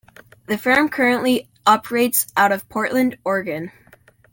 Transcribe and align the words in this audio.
The 0.47 0.57
firm 0.57 0.89
currently 0.89 1.47
operates 1.67 2.25
out 2.35 2.51
of 2.51 2.67
Portland, 2.69 3.19
Oregon. 3.23 3.71